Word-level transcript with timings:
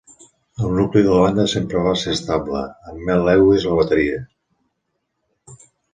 El 0.67 0.71
nucli 0.77 1.01
de 1.07 1.11
la 1.15 1.19
banda 1.23 1.43
sempre 1.51 1.83
va 1.87 1.93
ser 2.05 2.15
estable, 2.19 2.61
amb 2.93 3.05
Mel 3.11 3.23
Lewis 3.29 3.69
a 3.69 3.75
la 3.75 3.79
bateria. 3.83 4.19